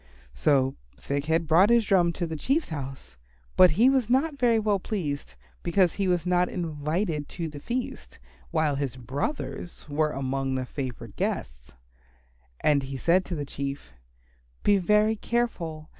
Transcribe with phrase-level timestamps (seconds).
[0.33, 3.17] So Thick head brought his drum to the Chief's house,
[3.55, 8.17] but he was not very well pleased, because he was not invited to the feast,
[8.49, 11.73] while his brothers were among the favoured guests.
[12.61, 13.93] And he said to the Chief,
[14.63, 15.89] "Be very careful.